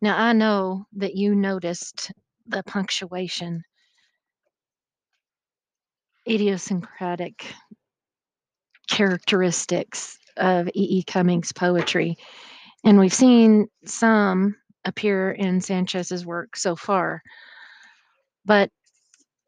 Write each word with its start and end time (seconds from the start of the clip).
Now, 0.00 0.16
I 0.16 0.32
know 0.32 0.86
that 0.96 1.16
you 1.16 1.34
noticed 1.34 2.12
the 2.46 2.62
punctuation, 2.62 3.62
idiosyncratic 6.28 7.44
characteristics 8.88 10.18
of 10.36 10.68
E. 10.68 10.98
E. 10.98 11.02
Cummings' 11.02 11.52
poetry. 11.52 12.16
And 12.84 12.98
we've 12.98 13.12
seen 13.12 13.66
some 13.84 14.54
appear 14.84 15.32
in 15.32 15.60
Sanchez's 15.60 16.24
work 16.24 16.56
so 16.56 16.76
far. 16.76 17.22
But 18.44 18.70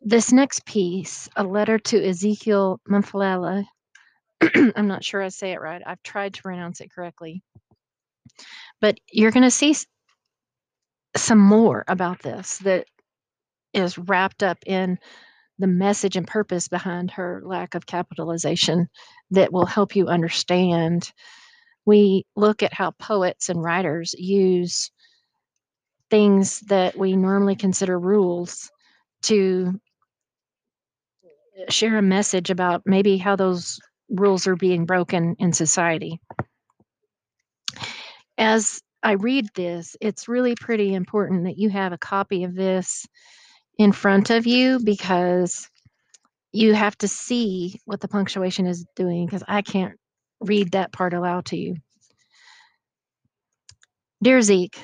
this 0.01 0.33
next 0.33 0.67
piece, 0.67 1.29
a 1.37 1.45
letter 1.45 1.79
to 1.79 2.09
Ezekiel 2.09 2.81
Memphalala, 2.89 3.65
I'm 4.77 4.89
not 4.89 5.05
sure 5.05 5.23
I 5.23 5.29
say 5.29 5.53
it 5.53 5.61
right. 5.61 5.83
I've 5.85 6.03
tried 6.03 6.35
to 6.35 6.43
pronounce 6.43 6.81
it 6.81 6.91
correctly. 6.93 7.43
But 8.81 8.99
you're 9.13 9.31
going 9.31 9.45
to 9.45 9.51
see 9.51 9.75
some 11.17 11.39
more 11.39 11.85
about 11.89 12.21
this 12.23 12.59
that 12.59 12.87
is 13.73 13.99
wrapped 13.99 14.43
up 14.43 14.59
in 14.67 14.99
the 15.59 15.67
message 15.67 16.17
and 16.17 16.27
purpose 16.27 16.69
behind 16.69 17.11
her 17.11 17.43
lack 17.45 17.75
of 17.75 17.87
capitalization 17.87 18.89
that 19.31 19.53
will 19.53 19.67
help 19.67 19.95
you 19.95 20.07
understand. 20.07 21.13
We 21.85 22.25
look 22.35 22.63
at 22.63 22.73
how 22.73 22.93
poets 22.93 23.49
and 23.49 23.63
writers 23.63 24.15
use 24.17 24.91
things 26.11 26.61
that 26.61 26.97
we 26.97 27.15
normally 27.15 27.57
consider 27.57 27.99
rules 27.99 28.71
to 29.23 29.79
share 31.69 31.99
a 31.99 32.03
message 32.03 32.51
about 32.51 32.83
maybe 32.87 33.19
how 33.19 33.37
those 33.37 33.81
rules 34.09 34.47
are 34.47 34.57
being 34.57 34.87
broken 34.87 35.37
in 35.39 35.53
society. 35.53 36.21
As 38.39 38.81
I 39.03 39.13
read 39.13 39.49
this, 39.55 39.97
it's 40.01 40.29
really 40.29 40.55
pretty 40.55 40.95
important 40.95 41.45
that 41.45 41.59
you 41.59 41.71
have 41.71 41.93
a 41.93 41.99
copy 41.99 42.45
of 42.45 42.55
this 42.55 43.07
in 43.79 43.93
front 43.93 44.31
of 44.31 44.47
you 44.47 44.79
because 44.79 45.69
you 46.53 46.75
have 46.75 46.97
to 46.99 47.09
see 47.09 47.81
what 47.85 48.01
the 48.01 48.09
punctuation 48.09 48.67
is 48.67 48.85
doing 48.97 49.27
because 49.27 49.45
I 49.49 49.63
can't 49.63 49.99
read 50.41 50.73
that 50.73 50.93
part 50.93 51.15
aloud 51.15 51.47
to 51.47 51.57
you. 51.57 51.77
Dear 54.23 54.43
Zeke, 54.43 54.79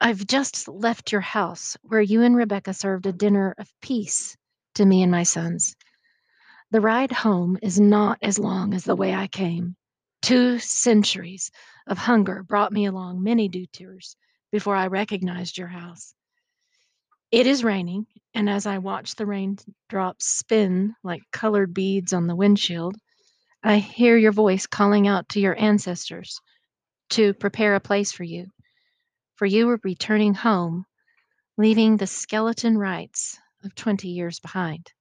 I've 0.00 0.26
just 0.26 0.66
left 0.66 1.12
your 1.12 1.20
house 1.20 1.76
where 1.82 2.00
you 2.00 2.22
and 2.22 2.34
Rebecca 2.34 2.74
served 2.74 3.06
a 3.06 3.12
dinner 3.12 3.54
of 3.58 3.68
peace 3.80 4.36
to 4.74 4.84
me 4.84 5.02
and 5.02 5.12
my 5.12 5.22
sons. 5.22 5.76
The 6.72 6.80
ride 6.80 7.12
home 7.12 7.58
is 7.62 7.78
not 7.78 8.18
as 8.22 8.38
long 8.38 8.74
as 8.74 8.82
the 8.82 8.96
way 8.96 9.14
I 9.14 9.28
came. 9.28 9.76
Two 10.22 10.58
centuries 10.58 11.52
of 11.86 11.98
hunger 11.98 12.42
brought 12.42 12.72
me 12.72 12.86
along 12.86 13.22
many 13.22 13.48
detours 13.48 14.16
before 14.50 14.76
I 14.76 14.86
recognized 14.88 15.58
your 15.58 15.68
house. 15.68 16.14
It 17.30 17.46
is 17.46 17.64
raining, 17.64 18.06
and 18.34 18.48
as 18.48 18.66
I 18.66 18.78
watch 18.78 19.14
the 19.14 19.26
raindrops 19.26 20.26
spin 20.26 20.94
like 21.02 21.22
colored 21.30 21.72
beads 21.72 22.12
on 22.12 22.26
the 22.26 22.36
windshield, 22.36 22.96
I 23.62 23.78
hear 23.78 24.16
your 24.16 24.32
voice 24.32 24.66
calling 24.66 25.08
out 25.08 25.30
to 25.30 25.40
your 25.40 25.58
ancestors 25.58 26.40
to 27.10 27.34
prepare 27.34 27.74
a 27.74 27.80
place 27.80 28.12
for 28.12 28.24
you. 28.24 28.50
For 29.36 29.46
you 29.46 29.66
were 29.66 29.80
returning 29.82 30.34
home, 30.34 30.84
leaving 31.56 31.96
the 31.96 32.06
skeleton 32.06 32.76
rites 32.78 33.38
of 33.64 33.74
20 33.74 34.08
years 34.08 34.40
behind. 34.40 34.92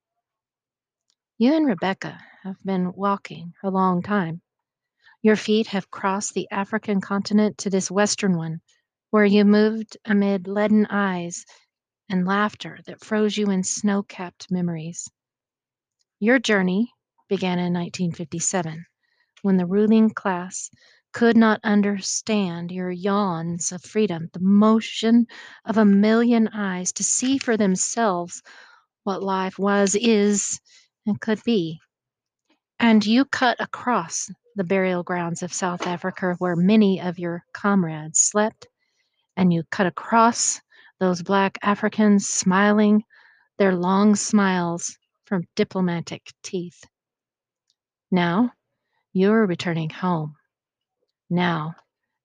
You 1.38 1.54
and 1.56 1.66
Rebecca 1.66 2.20
have 2.44 2.64
been 2.64 2.94
walking 2.94 3.54
a 3.64 3.70
long 3.70 4.04
time. 4.04 4.42
Your 5.24 5.36
feet 5.36 5.68
have 5.68 5.92
crossed 5.92 6.34
the 6.34 6.50
African 6.50 7.00
continent 7.00 7.60
to 7.60 7.70
this 7.70 7.92
western 7.92 8.36
one, 8.36 8.62
where 9.12 9.26
you 9.26 9.46
moved 9.46 9.96
amid 10.04 10.48
leaden 10.48 10.88
eyes 10.88 11.46
and 12.10 12.26
laughter 12.26 12.80
that 12.88 13.06
froze 13.06 13.38
you 13.38 13.52
in 13.52 13.64
snow 13.64 14.02
capped 14.02 14.50
memories. 14.50 15.12
Your 16.20 16.40
journey 16.40 16.92
began 17.30 17.60
in 17.60 17.72
1957 17.72 18.86
when 19.44 19.58
the 19.58 19.68
ruling 19.68 20.10
class 20.10 20.72
could 21.14 21.38
not 21.38 21.60
understand 21.64 22.72
your 22.72 22.90
yawns 22.90 23.72
of 23.72 23.84
freedom, 23.84 24.28
the 24.34 24.40
motion 24.40 25.28
of 25.66 25.78
a 25.78 25.86
million 25.86 26.48
eyes 26.48 26.94
to 26.94 27.04
see 27.04 27.38
for 27.38 27.58
themselves 27.58 28.42
what 29.04 29.22
life 29.22 29.60
was, 29.60 29.94
is, 29.94 30.60
and 31.06 31.22
could 31.22 31.44
be. 31.44 31.80
And 32.80 33.06
you 33.06 33.26
cut 33.26 33.58
across 33.60 34.32
the 34.56 34.64
burial 34.64 35.04
grounds 35.04 35.44
of 35.44 35.54
South 35.54 35.88
Africa 35.88 36.36
where 36.40 36.56
many 36.56 37.02
of 37.02 37.20
your 37.20 37.44
comrades 37.54 38.20
slept, 38.20 38.68
and 39.38 39.54
you 39.54 39.64
cut 39.72 39.88
across 39.88 40.62
those 41.00 41.22
black 41.22 41.58
Africans 41.62 42.28
smiling 42.28 43.04
their 43.58 43.76
long 43.76 44.16
smiles 44.16 44.98
from 45.26 45.48
diplomatic 45.56 46.32
teeth. 46.44 46.84
Now 48.12 48.52
you're 49.14 49.46
returning 49.46 49.90
home. 49.90 50.36
Now 51.30 51.76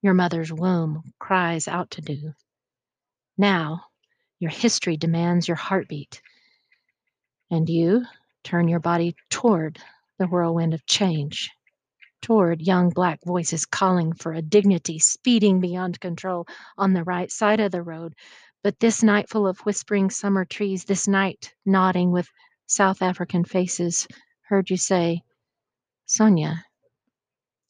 your 0.03 0.15
mother's 0.15 0.53
womb 0.53 1.13
cries 1.19 1.69
out 1.69 1.91
to 1.93 2.01
do. 2.01 2.33
Now 3.39 3.85
your 4.39 4.51
history 4.51 4.97
demands 4.97 5.49
your 5.49 5.57
heartbeat. 5.57 6.21
And 7.51 7.69
you 7.69 8.05
turn 8.45 8.69
your 8.69 8.81
body 8.81 9.15
toward 9.31 9.79
the 10.19 10.27
whirlwind 10.27 10.75
of 10.75 10.87
change, 10.87 11.51
toward 12.23 12.61
young 12.61 12.91
black 12.91 13.21
voices 13.25 13.67
calling 13.67 14.13
for 14.13 14.33
a 14.33 14.43
dignity 14.43 14.99
speeding 14.99 15.61
beyond 15.61 16.01
control 16.01 16.47
on 16.77 16.93
the 16.93 17.05
right 17.05 17.31
side 17.31 17.61
of 17.61 17.73
the 17.73 17.83
road. 17.83 18.15
But 18.63 18.81
this 18.81 19.03
night 19.03 19.29
full 19.29 19.47
of 19.47 19.61
whispering 19.61 20.11
summer 20.11 20.45
trees, 20.45 20.85
this 20.85 21.07
night 21.07 21.55
nodding 21.65 22.11
with 22.11 22.29
South 22.67 23.03
African 23.03 23.45
faces, 23.45 24.09
heard 24.43 24.71
you 24.71 24.77
say, 24.77 25.23
Sonia, 26.07 26.65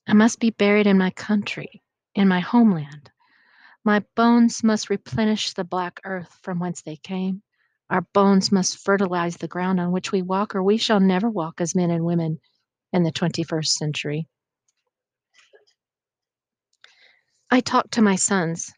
I 0.06 0.14
must 0.14 0.40
be 0.40 0.50
buried 0.50 0.86
in 0.86 0.98
my 0.98 1.10
country, 1.10 1.82
in 2.14 2.28
my 2.28 2.40
homeland. 2.40 3.10
My 3.84 4.04
bones 4.14 4.64
must 4.64 4.90
replenish 4.90 5.52
the 5.52 5.64
black 5.64 6.00
earth 6.04 6.38
from 6.42 6.58
whence 6.58 6.82
they 6.82 6.96
came. 6.96 7.42
Our 7.88 8.02
bones 8.12 8.50
must 8.50 8.78
fertilize 8.78 9.36
the 9.36 9.48
ground 9.48 9.80
on 9.80 9.92
which 9.92 10.12
we 10.12 10.22
walk, 10.22 10.54
or 10.54 10.62
we 10.62 10.76
shall 10.76 10.98
never 10.98 11.30
walk 11.30 11.60
as 11.60 11.74
men 11.74 11.90
and 11.90 12.04
women 12.04 12.40
in 12.92 13.02
the 13.02 13.12
21st 13.12 13.68
century. 13.68 14.26
I 17.50 17.60
talked 17.60 17.92
to 17.92 18.02
my 18.02 18.16
sons 18.16 18.72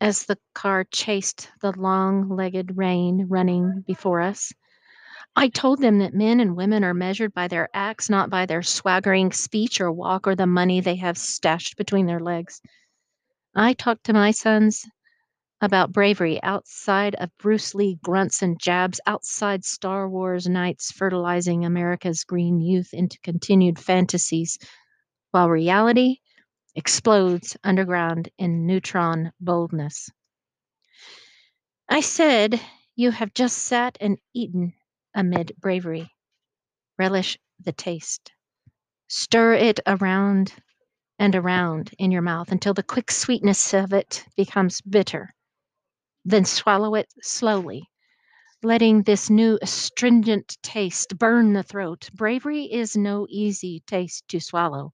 as 0.00 0.26
the 0.26 0.38
car 0.54 0.84
chased 0.84 1.50
the 1.62 1.72
long 1.72 2.28
legged 2.28 2.76
rain 2.76 3.26
running 3.30 3.82
before 3.86 4.20
us. 4.20 4.52
I 5.34 5.48
told 5.48 5.80
them 5.80 5.98
that 6.00 6.12
men 6.12 6.38
and 6.38 6.54
women 6.54 6.84
are 6.84 6.92
measured 6.92 7.32
by 7.32 7.48
their 7.48 7.68
acts, 7.72 8.10
not 8.10 8.28
by 8.28 8.44
their 8.44 8.62
swaggering 8.62 9.32
speech 9.32 9.80
or 9.80 9.90
walk 9.90 10.26
or 10.26 10.34
the 10.36 10.46
money 10.46 10.80
they 10.80 10.96
have 10.96 11.16
stashed 11.16 11.76
between 11.78 12.06
their 12.06 12.20
legs. 12.20 12.60
I 13.54 13.72
talked 13.72 14.04
to 14.04 14.12
my 14.12 14.32
sons 14.32 14.84
about 15.62 15.92
bravery 15.92 16.42
outside 16.42 17.14
of 17.14 17.30
Bruce 17.38 17.74
Lee 17.74 17.98
grunts 18.02 18.42
and 18.42 18.60
jabs, 18.60 19.00
outside 19.06 19.64
Star 19.64 20.08
Wars 20.10 20.46
nights 20.46 20.92
fertilizing 20.92 21.64
America's 21.64 22.22
green 22.22 22.60
youth 22.60 22.92
into 22.92 23.18
continued 23.22 23.78
fantasies, 23.78 24.58
while 25.30 25.48
reality 25.48 26.18
explodes 26.74 27.56
underground 27.64 28.28
in 28.38 28.66
neutron 28.66 29.32
boldness. 29.40 30.10
I 31.88 32.00
said, 32.00 32.60
You 32.96 33.10
have 33.10 33.34
just 33.34 33.58
sat 33.58 33.96
and 34.00 34.18
eaten 34.32 34.74
amid 35.14 35.52
bravery. 35.58 36.10
Relish 36.98 37.38
the 37.60 37.72
taste. 37.72 38.32
Stir 39.08 39.54
it 39.54 39.80
around 39.86 40.54
and 41.18 41.36
around 41.36 41.94
in 41.98 42.10
your 42.10 42.22
mouth 42.22 42.50
until 42.50 42.74
the 42.74 42.82
quick 42.82 43.10
sweetness 43.10 43.74
of 43.74 43.92
it 43.92 44.24
becomes 44.36 44.80
bitter. 44.80 45.34
Then 46.24 46.44
swallow 46.44 46.94
it 46.94 47.12
slowly, 47.22 47.88
letting 48.62 49.02
this 49.02 49.30
new 49.30 49.58
astringent 49.62 50.56
taste 50.62 51.18
burn 51.18 51.52
the 51.52 51.62
throat. 51.62 52.10
Bravery 52.14 52.64
is 52.64 52.96
no 52.96 53.26
easy 53.28 53.80
taste 53.86 54.26
to 54.28 54.40
swallow. 54.40 54.92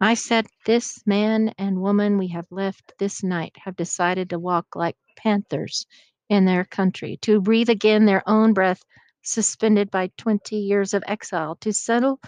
I 0.00 0.14
said, 0.14 0.46
This 0.64 1.04
man 1.06 1.54
and 1.58 1.80
woman 1.80 2.18
we 2.18 2.28
have 2.28 2.46
left 2.50 2.92
this 2.98 3.24
night 3.24 3.56
have 3.64 3.74
decided 3.74 4.30
to 4.30 4.38
walk 4.38 4.76
like 4.76 4.96
panthers 5.16 5.86
in 6.28 6.44
their 6.44 6.64
country, 6.64 7.18
to 7.22 7.40
breathe 7.40 7.68
again 7.68 8.04
their 8.04 8.22
own 8.28 8.52
breath 8.52 8.82
suspended 9.22 9.90
by 9.90 10.10
20 10.16 10.56
years 10.56 10.94
of 10.94 11.02
exile, 11.06 11.56
to 11.56 11.72
settle 11.72 12.20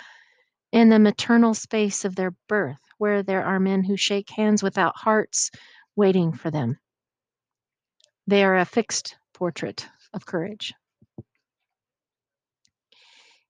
in 0.72 0.88
the 0.88 0.99
maternal 0.99 1.55
space 1.55 2.05
of 2.05 2.17
their 2.17 2.32
birth, 2.49 2.81
where 2.99 3.22
there 3.22 3.44
are 3.44 3.61
men 3.61 3.84
who 3.84 3.96
shake 3.96 4.31
hands 4.31 4.62
without 4.62 4.96
hearts 4.96 5.50
waiting 5.94 6.32
for 6.32 6.50
them. 6.50 6.78
They 8.26 8.43
are 8.43 8.58
a 8.58 8.64
fixed 8.64 9.16
portrait 9.32 9.88
of 10.12 10.26
courage. 10.26 10.75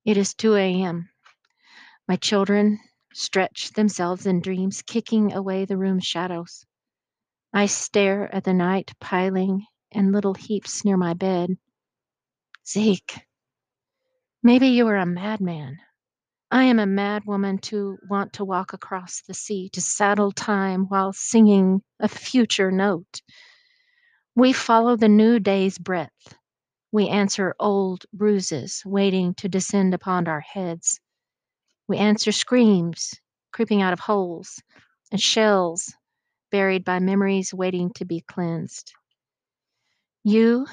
It 0.05 0.17
is 0.19 0.35
2 0.35 0.57
a.m. 0.57 1.09
My 2.07 2.17
children 2.17 2.81
stretch 3.21 3.73
themselves 3.73 4.27
in 4.27 4.41
dreams, 4.41 4.83
kicking 4.83 5.33
away 5.33 5.65
the 5.67 5.77
room's 5.77 6.07
shadows. 6.07 6.65
I 7.53 7.67
stare 7.67 8.35
at 8.35 8.45
the 8.45 8.55
night 8.55 8.93
piling 9.01 9.67
in 9.93 10.13
little 10.13 10.35
heaps 10.35 10.85
near 10.85 10.97
my 10.97 11.15
bed. 11.15 11.57
Zeke, 12.67 13.21
maybe 14.43 14.69
you 14.69 14.87
are 14.89 14.97
a 14.97 15.07
madman. 15.07 15.79
I 16.51 16.65
am 16.65 16.79
a 16.79 16.87
mad 16.87 17.25
woman 17.27 17.59
to 17.59 17.99
want 18.09 18.35
to 18.35 18.45
walk 18.45 18.73
across 18.73 19.23
the 19.23 19.35
sea 19.35 19.69
to 19.71 19.81
saddle 19.81 20.33
time 20.33 20.87
while 20.87 21.13
singing 21.13 21.83
a 22.01 22.09
future 22.09 22.73
note. 22.73 23.23
We 24.35 24.53
follow 24.53 24.97
the 24.97 25.09
new 25.09 25.41
day's 25.41 25.79
breath. 25.79 26.35
We 26.93 27.09
answer 27.09 27.55
old 27.61 28.05
bruises 28.13 28.83
waiting 28.87 29.35
to 29.35 29.49
descend 29.49 29.95
upon 29.95 30.29
our 30.29 30.41
heads. 30.41 31.01
We 31.91 31.99
answer 31.99 32.31
screams 32.31 33.17
creeping 33.53 33.83
out 33.83 33.93
of 33.93 33.99
holes 33.99 34.63
and 35.11 35.21
shells 35.21 35.93
buried 36.53 36.85
by 36.85 37.01
memories 37.01 37.53
waiting 37.53 37.91
to 37.95 38.05
be 38.05 38.21
cleansed. 38.21 38.93
You, 40.23 40.69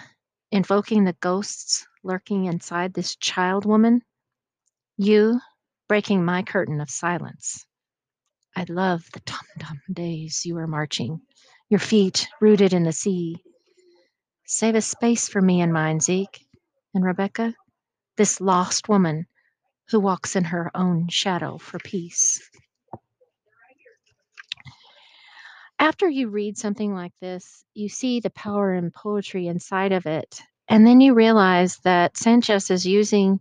invoking 0.52 1.06
the 1.06 1.18
ghosts 1.19 1.88
lurking 2.04 2.46
inside 2.46 2.94
this 2.94 3.16
child 3.16 3.66
woman. 3.66 4.04
You, 4.96 5.42
breaking 5.88 6.24
my 6.24 6.44
curtain 6.44 6.81
of 6.81 6.90
silence. 6.92 7.66
I 8.56 8.68
love 8.69 9.10
the 9.12 9.22
tum 9.22 9.48
tum 9.58 9.81
days 9.92 10.46
you 10.46 10.56
are 10.60 10.68
marching, 10.68 11.22
your 11.68 11.80
feet 11.80 12.28
rooted 12.40 12.74
in 12.74 12.84
the 12.84 12.92
sea. 12.92 13.38
Save 14.46 14.75
a 14.75 14.81
space 14.81 15.28
for 15.28 15.42
me 15.42 15.62
and 15.62 15.74
mine, 15.74 16.00
Zeke. 16.00 16.46
And 16.94 17.04
Rebecca, 17.04 17.56
this 18.18 18.40
lost 18.40 18.88
woman 18.88 19.25
who 19.89 20.00
walks 20.00 20.36
in 20.36 20.44
her 20.45 20.72
own 20.75 21.07
shadow 21.10 21.57
for 21.57 21.80
peace. 21.80 22.42
After 25.80 26.10
you 26.10 26.30
read 26.30 26.57
something 26.57 26.94
like 26.94 27.13
this, 27.22 27.63
you 27.74 27.88
see 27.88 28.19
the 28.19 28.31
power 28.31 28.74
and 28.74 28.94
poetry 28.94 29.48
inside 29.48 29.92
of 29.92 30.06
it. 30.06 30.42
And 30.68 30.86
then 30.86 31.00
you 31.00 31.13
realize 31.13 31.78
that 31.84 32.18
Sanchez 32.18 32.72
is 32.72 32.86
using 32.86 33.39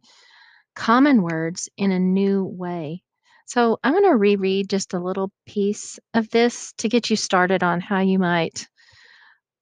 common 0.74 1.22
words 1.22 1.68
in 1.76 1.90
a 1.90 1.98
new 1.98 2.44
way. 2.44 3.02
So 3.46 3.78
I'm 3.82 3.92
going 3.92 4.04
to 4.04 4.16
reread 4.16 4.68
just 4.68 4.92
a 4.92 5.00
little 5.00 5.32
piece 5.46 5.98
of 6.14 6.28
this 6.30 6.72
to 6.78 6.88
get 6.88 7.10
you 7.10 7.16
started 7.16 7.62
on 7.62 7.80
how 7.80 8.00
you 8.00 8.18
might 8.18 8.68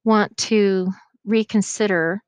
want 0.05 0.37
to 0.37 0.89
reconsider 1.25 2.21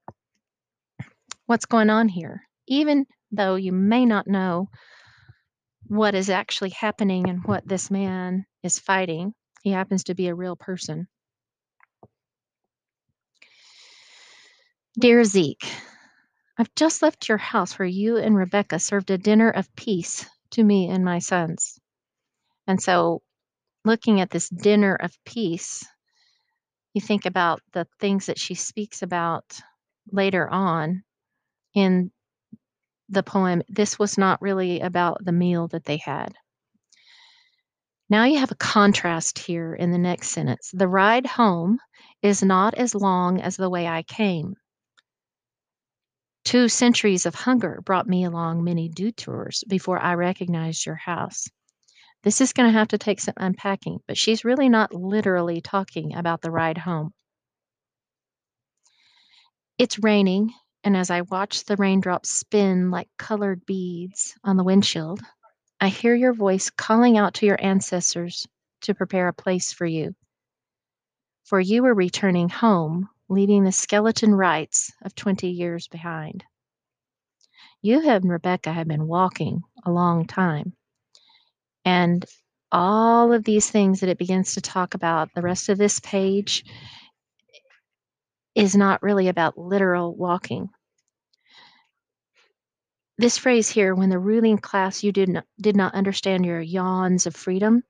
what's 1.46 1.66
going 1.66 1.90
on 1.90 2.08
here, 2.08 2.42
even 2.66 3.06
though 3.30 3.56
you 3.56 3.72
may 3.72 4.04
not 4.06 4.26
know 4.26 4.68
what 5.88 6.14
is 6.14 6.30
actually 6.30 6.70
happening 6.70 7.28
and 7.28 7.44
what 7.44 7.66
this 7.66 7.90
man 7.90 8.44
is 8.62 8.78
fighting. 8.78 9.34
He 9.62 9.70
happens 9.70 10.04
to 10.04 10.14
be 10.14 10.28
a 10.28 10.34
real 10.34 10.56
person. 10.56 11.08
Dear 14.98 15.24
Zeke, 15.24 15.66
I've 16.58 16.74
just 16.74 17.02
left 17.02 17.28
your 17.28 17.38
house 17.38 17.78
where 17.78 17.88
you 17.88 18.16
and 18.16 18.36
Rebecca 18.36 18.78
served 18.78 19.10
a 19.10 19.18
dinner 19.18 19.50
of 19.50 19.74
peace 19.76 20.26
to 20.52 20.64
me 20.64 20.88
and 20.88 21.04
my 21.04 21.18
sons. 21.18 21.78
And 22.66 22.80
so, 22.82 23.22
looking 23.84 24.20
at 24.20 24.30
this 24.30 24.48
dinner 24.48 24.94
of 24.94 25.12
peace, 25.24 25.84
you 26.94 27.00
think 27.00 27.26
about 27.26 27.60
the 27.72 27.86
things 28.00 28.26
that 28.26 28.38
she 28.38 28.54
speaks 28.54 29.02
about 29.02 29.60
later 30.10 30.48
on 30.48 31.04
in 31.74 32.10
the 33.08 33.22
poem. 33.22 33.62
This 33.68 33.98
was 33.98 34.18
not 34.18 34.42
really 34.42 34.80
about 34.80 35.24
the 35.24 35.32
meal 35.32 35.68
that 35.68 35.84
they 35.84 35.98
had. 35.98 36.34
Now 38.08 38.24
you 38.24 38.38
have 38.38 38.52
a 38.52 38.56
contrast 38.56 39.38
here 39.38 39.74
in 39.74 39.90
the 39.90 39.98
next 39.98 40.28
sentence. 40.28 40.70
The 40.72 40.88
ride 40.88 41.26
home 41.26 41.78
is 42.22 42.42
not 42.42 42.74
as 42.74 42.94
long 42.94 43.40
as 43.40 43.56
the 43.56 43.70
way 43.70 43.86
I 43.86 44.02
came. 44.02 44.54
Two 46.44 46.68
centuries 46.68 47.26
of 47.26 47.34
hunger 47.34 47.80
brought 47.84 48.06
me 48.06 48.24
along 48.24 48.62
many 48.62 48.88
detours 48.88 49.64
before 49.68 49.98
I 49.98 50.14
recognized 50.14 50.86
your 50.86 50.94
house. 50.94 51.48
This 52.22 52.40
is 52.40 52.52
going 52.52 52.68
to 52.68 52.78
have 52.78 52.88
to 52.88 52.98
take 52.98 53.20
some 53.20 53.34
unpacking, 53.36 53.98
but 54.06 54.16
she's 54.16 54.44
really 54.44 54.68
not 54.68 54.94
literally 54.94 55.60
talking 55.60 56.14
about 56.14 56.42
the 56.42 56.52
ride 56.52 56.78
home. 56.78 57.12
It's 59.78 59.98
raining, 59.98 60.52
and 60.86 60.96
as 60.96 61.10
I 61.10 61.22
watch 61.22 61.64
the 61.64 61.74
raindrops 61.74 62.30
spin 62.30 62.92
like 62.92 63.08
colored 63.18 63.66
beads 63.66 64.36
on 64.44 64.56
the 64.56 64.62
windshield, 64.62 65.20
I 65.80 65.88
hear 65.88 66.14
your 66.14 66.32
voice 66.32 66.70
calling 66.70 67.18
out 67.18 67.34
to 67.34 67.46
your 67.46 67.58
ancestors 67.60 68.46
to 68.82 68.94
prepare 68.94 69.26
a 69.26 69.32
place 69.32 69.72
for 69.72 69.84
you. 69.84 70.14
For 71.42 71.58
you 71.58 71.84
are 71.86 71.94
returning 71.94 72.48
home, 72.48 73.08
leaving 73.28 73.64
the 73.64 73.72
skeleton 73.72 74.32
rites 74.32 74.92
of 75.02 75.16
20 75.16 75.48
years 75.48 75.88
behind. 75.88 76.44
You 77.82 78.08
and 78.08 78.30
Rebecca 78.30 78.72
have 78.72 78.86
been 78.86 79.08
walking 79.08 79.62
a 79.84 79.90
long 79.90 80.24
time. 80.24 80.72
And 81.84 82.24
all 82.70 83.32
of 83.32 83.42
these 83.42 83.68
things 83.68 84.00
that 84.00 84.08
it 84.08 84.18
begins 84.18 84.54
to 84.54 84.60
talk 84.60 84.94
about, 84.94 85.34
the 85.34 85.42
rest 85.42 85.68
of 85.68 85.78
this 85.78 85.98
page 85.98 86.64
is 88.54 88.76
not 88.76 89.02
really 89.02 89.26
about 89.26 89.58
literal 89.58 90.14
walking 90.14 90.70
this 93.18 93.38
phrase 93.38 93.68
here, 93.70 93.94
when 93.94 94.10
the 94.10 94.18
ruling 94.18 94.58
class 94.58 95.02
you 95.02 95.10
did 95.10 95.28
not, 95.28 95.44
did 95.60 95.74
not 95.74 95.94
understand 95.94 96.44
your 96.44 96.60
yawns 96.60 97.26
of 97.26 97.34
freedom, 97.34 97.82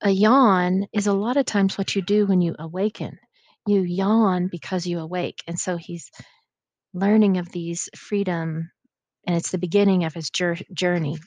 a 0.00 0.10
yawn 0.10 0.86
is 0.92 1.06
a 1.06 1.12
lot 1.12 1.36
of 1.36 1.44
times 1.44 1.76
what 1.76 1.94
you 1.94 2.02
do 2.02 2.26
when 2.26 2.40
you 2.40 2.54
awaken. 2.58 3.18
You 3.66 3.82
yawn 3.82 4.48
because 4.50 4.86
you 4.86 4.98
awake. 5.00 5.38
And 5.46 5.58
so 5.58 5.76
he's 5.76 6.10
learning 6.94 7.36
of 7.36 7.50
these 7.52 7.88
freedom, 7.94 8.70
and 9.26 9.36
it's 9.36 9.50
the 9.50 9.58
beginning 9.58 10.04
of 10.04 10.14
his 10.14 10.30
journey. 10.30 11.18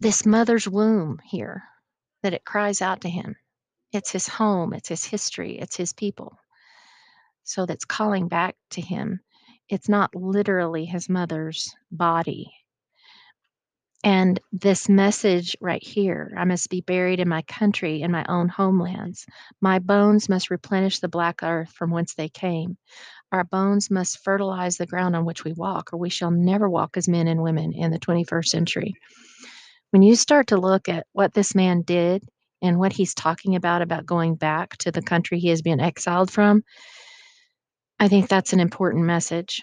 This 0.00 0.26
mother's 0.26 0.66
womb 0.66 1.20
here, 1.24 1.62
that 2.22 2.34
it 2.34 2.44
cries 2.44 2.82
out 2.82 3.02
to 3.02 3.10
him. 3.10 3.36
It's 3.92 4.10
his 4.10 4.26
home, 4.26 4.72
it's 4.72 4.88
his 4.88 5.04
history, 5.04 5.58
it's 5.58 5.76
his 5.76 5.92
people 5.92 6.36
so 7.44 7.66
that's 7.66 7.84
calling 7.84 8.28
back 8.28 8.56
to 8.70 8.80
him. 8.80 9.20
It's 9.68 9.88
not 9.88 10.14
literally 10.14 10.84
his 10.84 11.08
mother's 11.08 11.74
body. 11.90 12.52
And 14.04 14.40
this 14.50 14.88
message 14.88 15.56
right 15.60 15.82
here 15.82 16.32
I 16.36 16.44
must 16.44 16.68
be 16.68 16.80
buried 16.80 17.20
in 17.20 17.28
my 17.28 17.42
country, 17.42 18.02
in 18.02 18.10
my 18.10 18.24
own 18.28 18.48
homelands. 18.48 19.26
My 19.60 19.78
bones 19.78 20.28
must 20.28 20.50
replenish 20.50 20.98
the 20.98 21.08
black 21.08 21.42
earth 21.42 21.70
from 21.70 21.90
whence 21.90 22.14
they 22.14 22.28
came. 22.28 22.76
Our 23.30 23.44
bones 23.44 23.90
must 23.90 24.22
fertilize 24.24 24.76
the 24.76 24.86
ground 24.86 25.14
on 25.14 25.24
which 25.24 25.44
we 25.44 25.52
walk, 25.52 25.90
or 25.92 25.98
we 25.98 26.10
shall 26.10 26.32
never 26.32 26.68
walk 26.68 26.96
as 26.96 27.08
men 27.08 27.28
and 27.28 27.42
women 27.42 27.72
in 27.72 27.92
the 27.92 27.98
21st 27.98 28.46
century. 28.46 28.94
When 29.90 30.02
you 30.02 30.16
start 30.16 30.48
to 30.48 30.56
look 30.56 30.88
at 30.88 31.06
what 31.12 31.32
this 31.32 31.54
man 31.54 31.82
did 31.82 32.24
and 32.60 32.78
what 32.78 32.92
he's 32.92 33.14
talking 33.14 33.54
about, 33.54 33.82
about 33.82 34.04
going 34.04 34.34
back 34.34 34.76
to 34.78 34.90
the 34.90 35.02
country 35.02 35.38
he 35.38 35.48
has 35.48 35.62
been 35.62 35.80
exiled 35.80 36.30
from, 36.30 36.64
I 38.02 38.08
think 38.08 38.28
that's 38.28 38.52
an 38.52 38.58
important 38.58 39.04
message. 39.04 39.62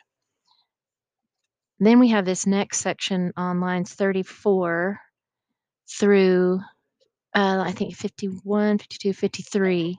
Then 1.77 1.99
we 1.99 2.07
have 2.07 2.23
this 2.23 2.47
next 2.47 2.79
section 2.79 3.33
on 3.35 3.59
lines 3.59 3.93
34 3.93 4.97
through, 5.89 6.61
uh, 7.35 7.63
I 7.65 7.73
think 7.73 7.97
51, 7.97 8.77
52, 8.77 9.11
53. 9.11 9.97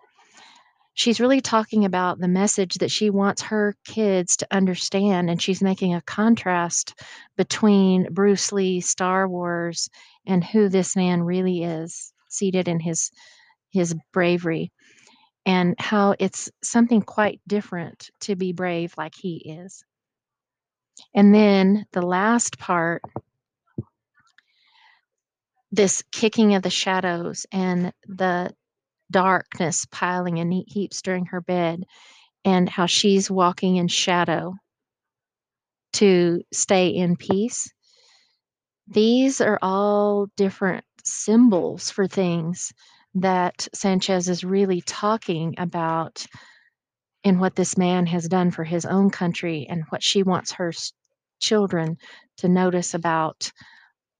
She's 0.94 1.20
really 1.20 1.42
talking 1.42 1.84
about 1.84 2.18
the 2.18 2.28
message 2.28 2.76
that 2.76 2.90
she 2.90 3.10
wants 3.10 3.42
her 3.42 3.76
kids 3.84 4.38
to 4.38 4.46
understand, 4.50 5.28
and 5.28 5.42
she's 5.42 5.60
making 5.60 5.94
a 5.94 6.00
contrast 6.00 6.98
between 7.36 8.10
Bruce 8.10 8.52
Lee, 8.52 8.80
Star 8.80 9.28
Wars, 9.28 9.90
and 10.26 10.42
who 10.42 10.70
this 10.70 10.96
man 10.96 11.22
really 11.22 11.62
is, 11.62 12.10
seated 12.30 12.68
in 12.68 12.80
his 12.80 13.10
his 13.68 13.94
bravery 14.14 14.72
and 15.46 15.74
how 15.78 16.14
it's 16.18 16.50
something 16.62 17.02
quite 17.02 17.40
different 17.46 18.10
to 18.20 18.36
be 18.36 18.52
brave 18.52 18.94
like 18.96 19.14
he 19.14 19.36
is. 19.36 19.84
And 21.14 21.34
then 21.34 21.86
the 21.92 22.02
last 22.02 22.58
part 22.58 23.02
this 25.72 26.02
kicking 26.12 26.54
of 26.54 26.62
the 26.62 26.70
shadows 26.70 27.46
and 27.52 27.92
the 28.06 28.52
darkness 29.10 29.86
piling 29.90 30.38
in 30.38 30.48
neat 30.48 30.68
heaps 30.68 31.02
during 31.02 31.26
her 31.26 31.40
bed, 31.40 31.84
and 32.44 32.68
how 32.68 32.86
she's 32.86 33.30
walking 33.30 33.76
in 33.76 33.88
shadow 33.88 34.54
to 35.92 36.42
stay 36.52 36.88
in 36.88 37.16
peace. 37.16 37.72
These 38.88 39.40
are 39.40 39.58
all 39.62 40.26
different 40.36 40.84
symbols 41.04 41.90
for 41.90 42.06
things 42.06 42.72
that 43.14 43.68
Sanchez 43.74 44.28
is 44.28 44.44
really 44.44 44.80
talking 44.80 45.54
about 45.58 46.26
in 47.24 47.38
what 47.38 47.54
this 47.54 47.76
man 47.76 48.06
has 48.06 48.28
done 48.28 48.50
for 48.50 48.64
his 48.64 48.86
own 48.86 49.10
country 49.10 49.66
and 49.68 49.84
what 49.90 50.02
she 50.02 50.22
wants 50.22 50.52
her 50.52 50.72
children 51.38 51.96
to 52.38 52.48
notice 52.48 52.94
about 52.94 53.50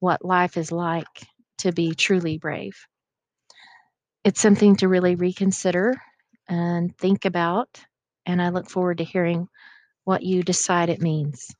what 0.00 0.25
life 0.25 0.56
is 0.56 0.73
like 0.73 1.06
to 1.59 1.73
be 1.73 1.94
truly 1.94 2.38
brave. 2.38 2.87
It's 4.25 4.40
something 4.40 4.76
to 4.76 4.88
really 4.88 5.14
reconsider 5.14 5.94
and 6.49 6.97
think 6.99 7.25
about, 7.25 7.80
and 8.26 8.42
I 8.42 8.50
look 8.50 8.68
forward 8.68 8.99
to 8.99 9.04
hearing 9.04 9.49
what 10.04 10.23
you 10.23 10.42
decide 10.42 10.88
it 10.88 11.00
means. 11.00 11.54